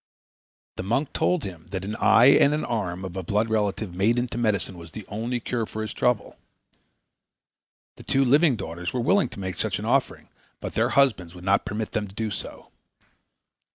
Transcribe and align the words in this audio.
The 0.77 0.81
monk 0.81 1.13
told 1.13 1.43
him 1.43 1.67
that 1.67 1.85
an 1.85 1.95
eye 1.97 2.25
and 2.29 2.55
an 2.55 2.65
arm 2.65 3.05
of 3.05 3.15
a 3.15 3.21
blood 3.21 3.51
relative 3.51 3.93
made 3.93 4.17
into 4.17 4.35
medicine 4.35 4.75
was 4.75 4.93
the 4.93 5.05
only 5.09 5.39
cure 5.39 5.67
for 5.67 5.83
his 5.83 5.93
trouble. 5.93 6.37
The 7.97 8.03
two 8.03 8.25
living 8.25 8.55
daughters 8.55 8.93
were 8.93 8.99
willing 8.99 9.29
to 9.29 9.39
make 9.39 9.59
such 9.59 9.77
an 9.77 9.85
offering, 9.85 10.29
but 10.59 10.73
their 10.73 10.89
husbands 10.89 11.35
would 11.35 11.43
not 11.45 11.65
permit 11.65 11.91
them 11.91 12.07
to 12.07 12.15
do 12.15 12.31
so. 12.31 12.71